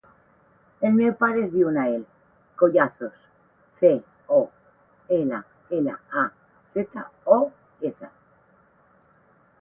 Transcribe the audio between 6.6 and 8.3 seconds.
zeta, o, essa.